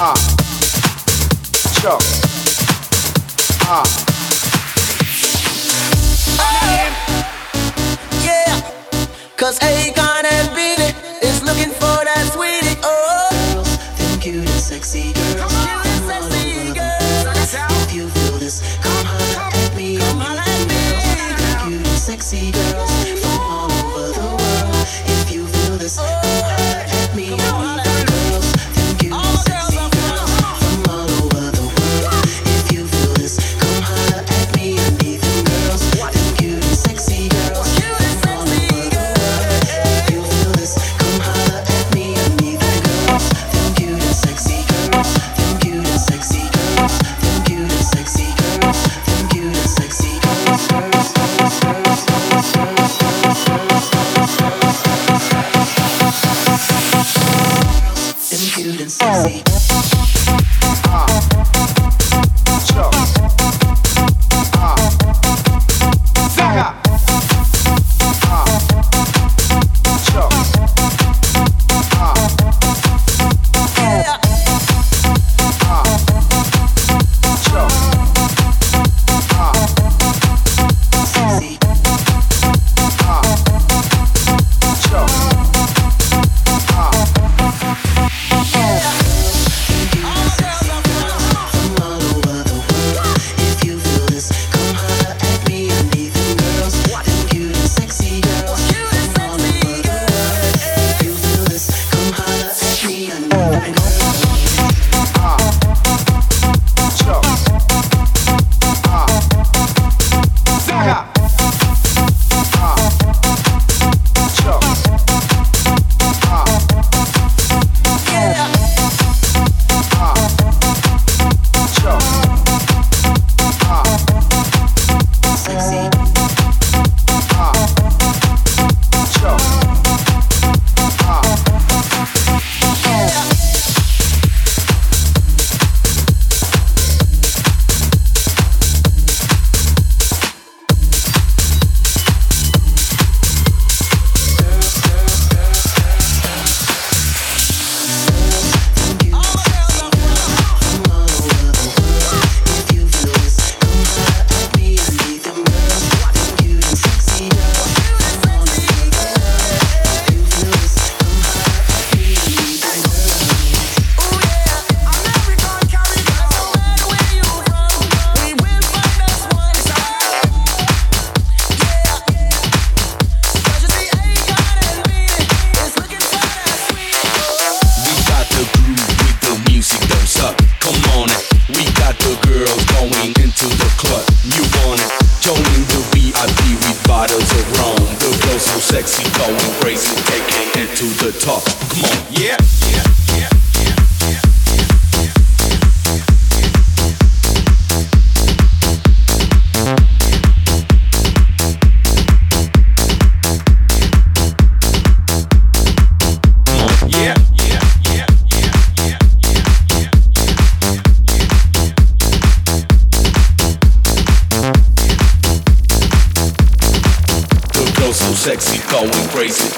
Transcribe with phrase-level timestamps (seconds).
[0.00, 0.14] Ah.
[3.66, 3.82] Ah.
[8.22, 8.60] Yeah.
[9.36, 9.58] Cause
[10.24, 10.54] and
[11.42, 12.78] looking for that sweetie.
[12.84, 13.64] Oh.
[13.98, 15.57] Girls cute and sexy girls.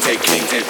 [0.01, 0.70] Taking it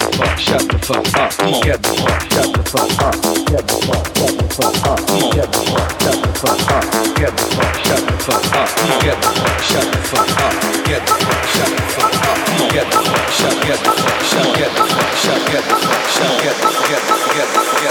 [0.11, 1.31] fuck, shut the fuck up.
[1.63, 3.15] Get the fuck, shut the fuck up.
[3.47, 4.99] Get the fuck, shut the fuck up.
[5.01, 5.31] The
[5.71, 6.85] fuck, shut the fuck up.
[7.21, 8.69] The fuck, shut the fuck up.
[8.71, 10.53] The fuck, shut the fuck up.
[10.81, 12.37] The fuck, shut the fuck up.
[12.71, 16.55] Get the fuck, shut, the fuck, shut, the fuck, shut, get the fuck, shut, get
[16.55, 17.85] the, the, the, get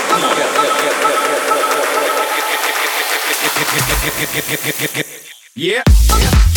[4.21, 5.07] the, get, get, get,
[5.55, 6.50] yeah.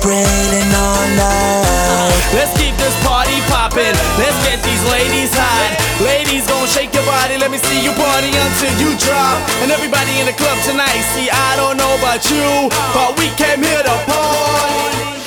[0.00, 2.32] Celebrating all night.
[2.32, 3.94] Let's keep this party poppin'.
[4.18, 5.76] Let's get these ladies hot.
[6.00, 7.36] Ladies gon' shake your body.
[7.38, 9.36] Let me see you party until you drop.
[9.62, 11.02] And everybody in the club tonight.
[11.14, 15.20] See, I don't know about you, but we came here to party.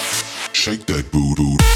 [0.54, 1.58] Shake that booty.
[1.60, 1.73] Yeah,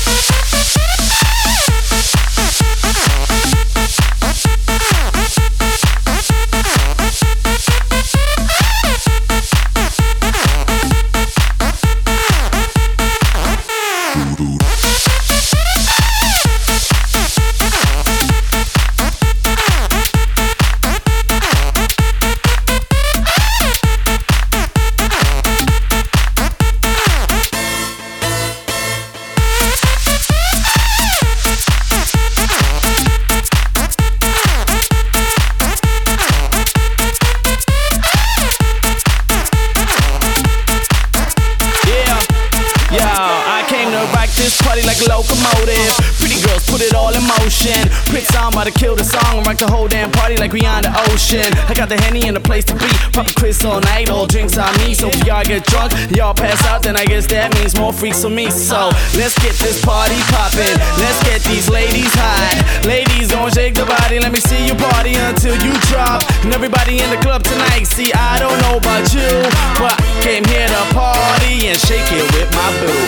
[63.78, 64.20] the body.
[64.20, 66.26] Let me see you party until you drop.
[66.44, 67.86] And everybody in the club tonight.
[67.86, 69.30] See, I don't know about you,
[69.78, 73.06] but I came here to party and shake it with my boo.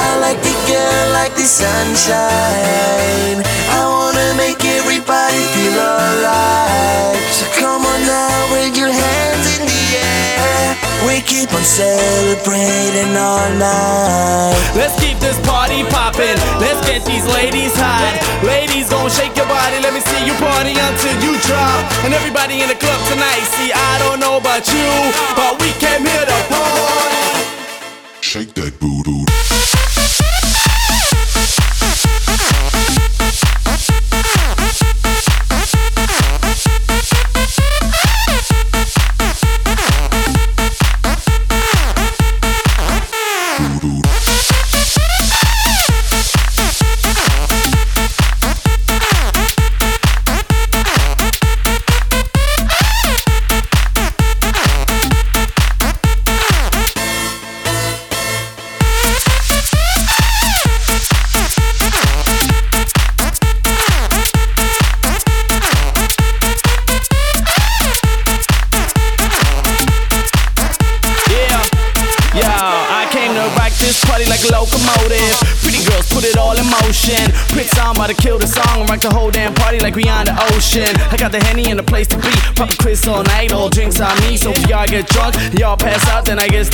[0.00, 3.44] I like the girl like the sunshine.
[3.76, 7.20] I wanna make everybody feel alright.
[7.36, 9.43] So come on now with your hands.
[11.14, 14.58] We keep on celebrating all night.
[14.74, 16.34] Let's keep this party poppin'.
[16.58, 18.18] Let's get these ladies hot.
[18.42, 19.78] Ladies gon' shake your body.
[19.78, 21.86] Let me see you party until you drop.
[22.02, 23.46] And everybody in the club tonight.
[23.54, 24.90] See, I don't know about you,
[25.38, 27.54] but we came here to party.
[28.18, 29.22] Shake that booty.
[29.22, 29.43] Yeah,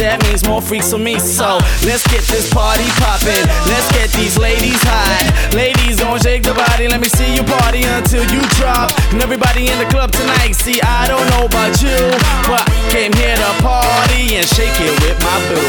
[0.01, 1.21] that means more freaks for me.
[1.21, 3.45] So let's get this party poppin'.
[3.69, 5.53] Let's get these ladies hot.
[5.53, 8.89] Ladies gon' shake the body, let me see you party until you drop.
[9.13, 10.57] And everybody in the club tonight.
[10.57, 12.01] See, I don't know about you,
[12.49, 15.69] but came here to party and shake it with my boo.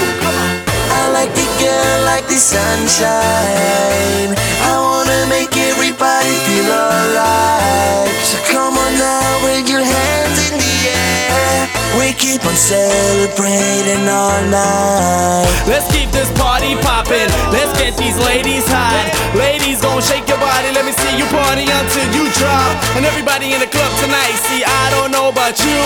[0.95, 4.31] I like the girl like the sunshine.
[4.63, 8.07] I wanna make everybody feel alright.
[8.23, 11.70] So come on now with your hands in the air.
[11.99, 15.43] We keep on celebrating all night.
[15.67, 17.27] Let's keep this party poppin'.
[17.51, 19.11] Let's get these ladies hot.
[19.35, 20.71] Ladies gon' shake your body.
[20.71, 22.79] Let me see you party until you drop.
[22.95, 24.35] And everybody in the club tonight.
[24.47, 25.81] See, I don't know about you,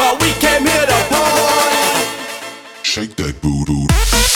[0.00, 1.60] but we came here to party.
[2.82, 4.29] Shake that booty.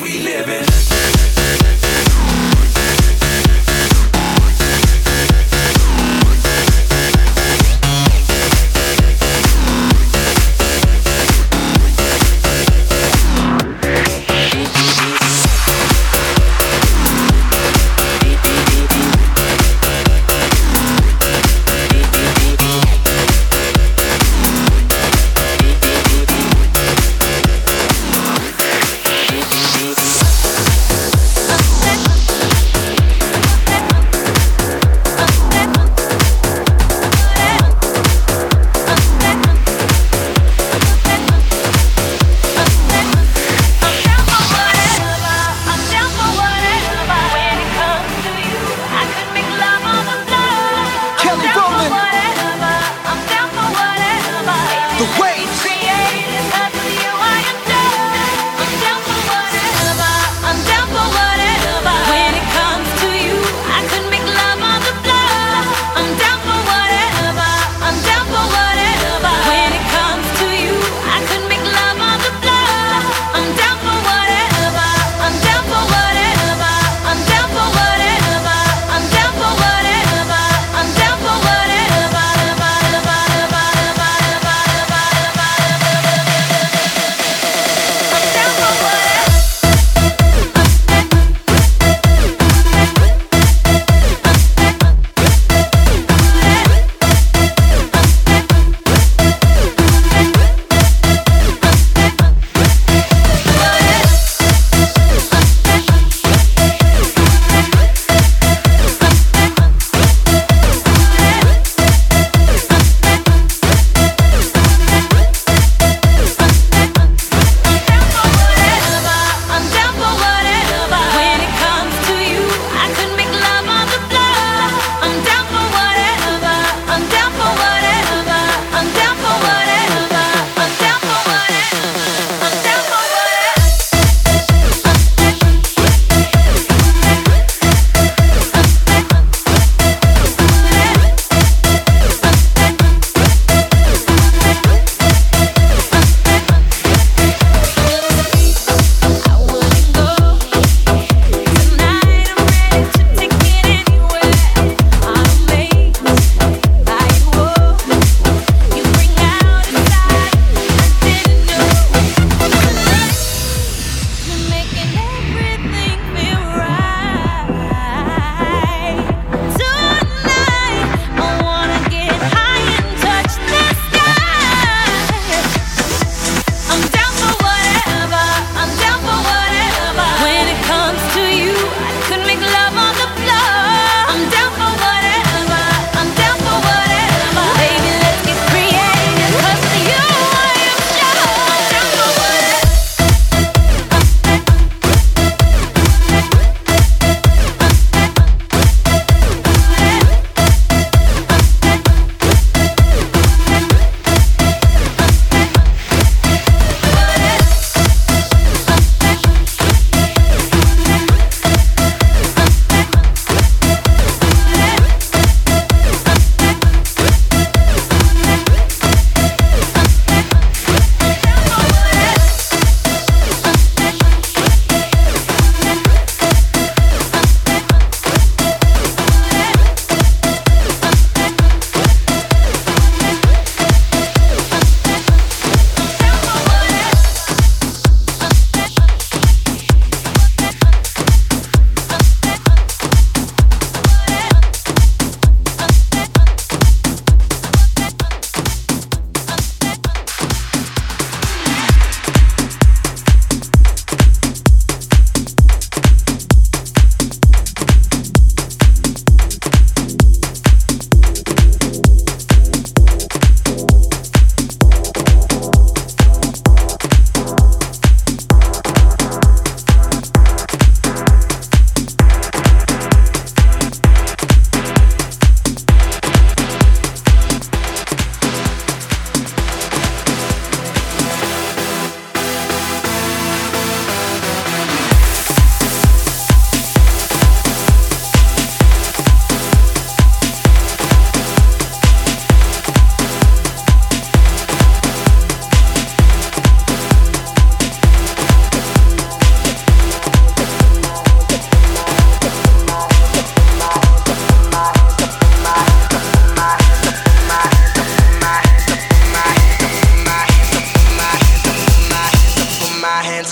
[0.00, 2.09] we live in.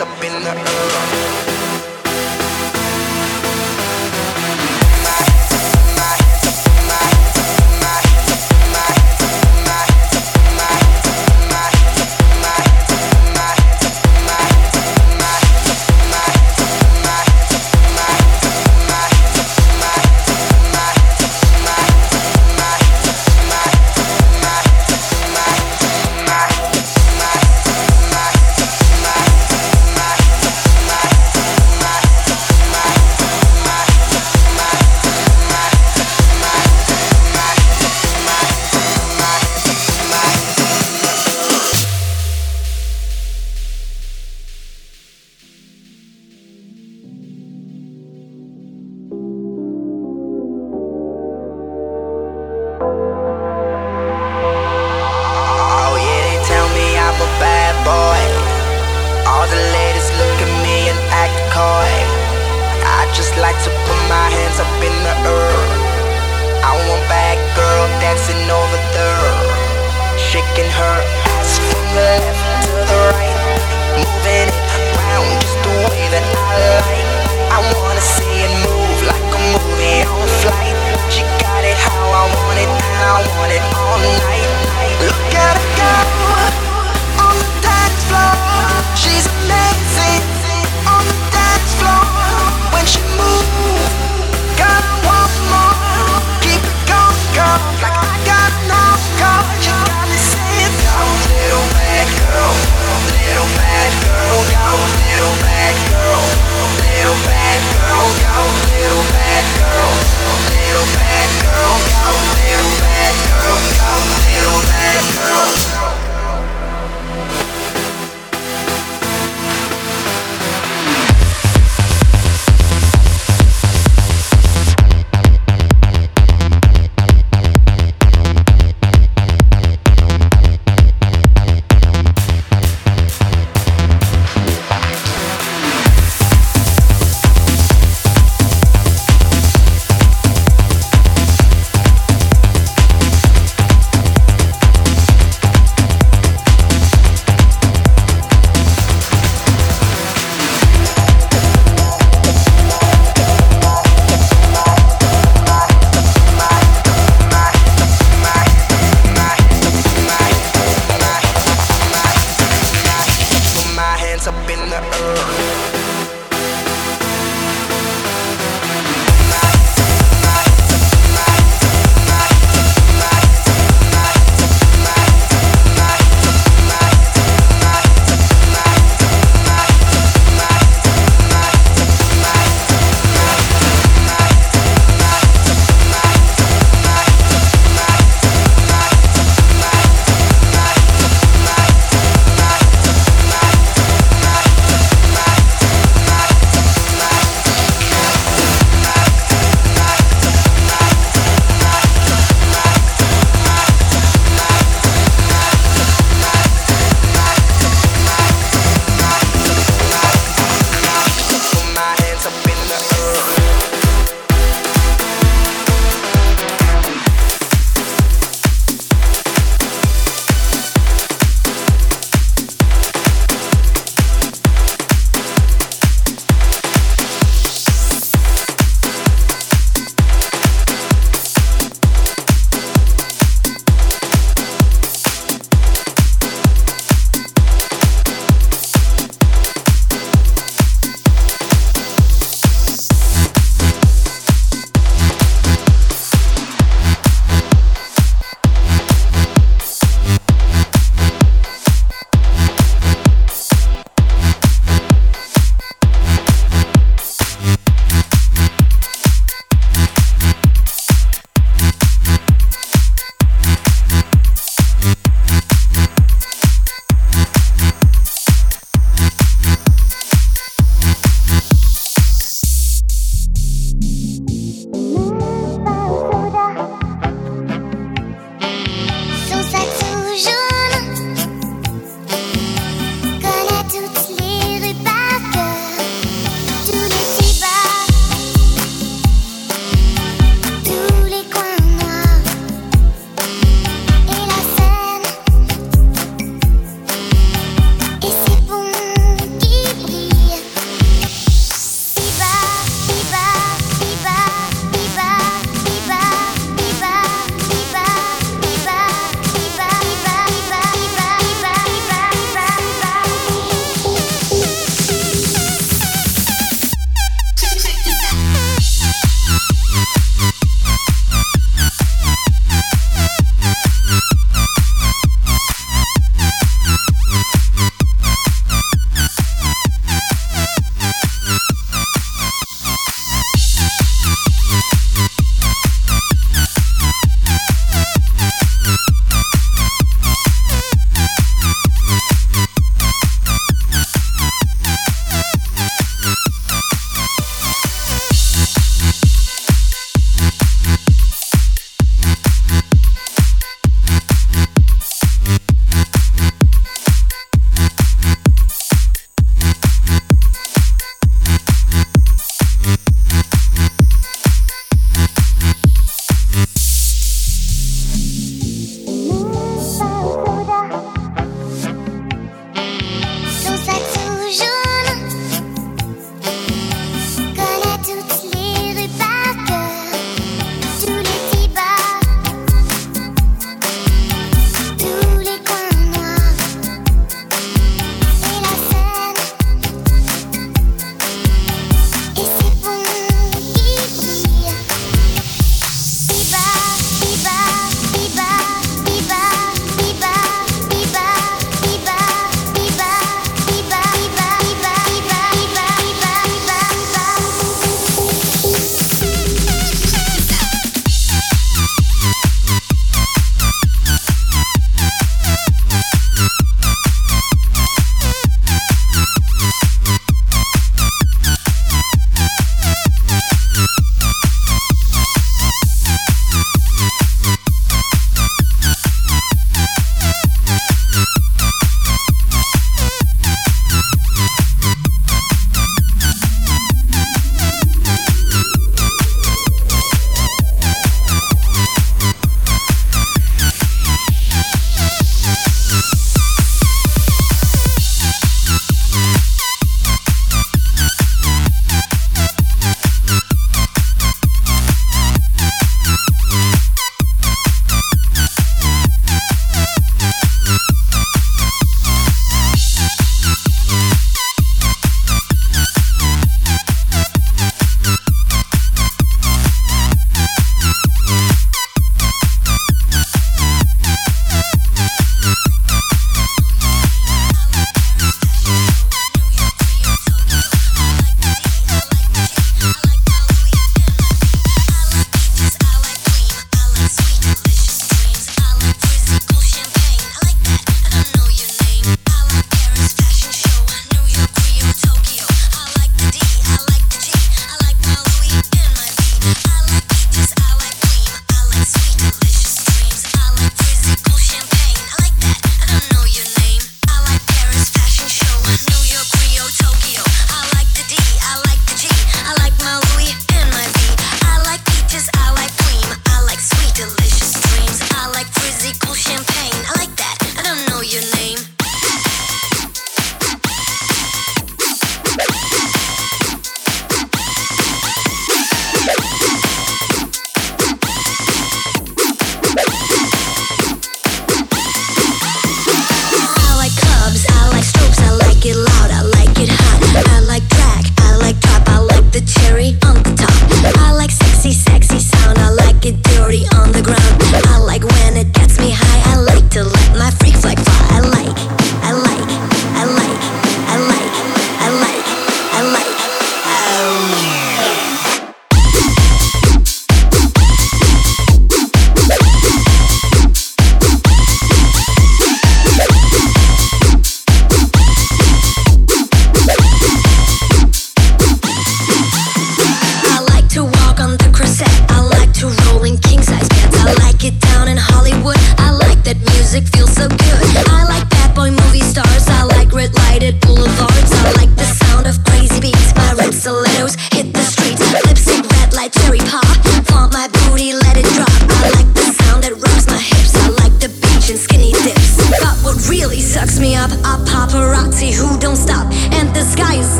[0.00, 1.37] Up in the air.